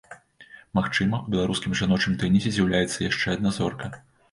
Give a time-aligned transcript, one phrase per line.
[0.79, 3.95] Магчыма, у беларускім жаночым тэнісе з'яўляецца яшчэ адна зорка.